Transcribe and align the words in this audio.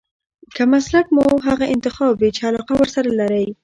که 0.55 0.63
مسلک 0.73 1.05
مو 1.15 1.25
هغه 1.47 1.65
انتخاب 1.75 2.13
وي 2.21 2.29
چې 2.37 2.41
علاقه 2.49 2.73
ورسره 2.77 3.09
لرئ. 3.19 3.47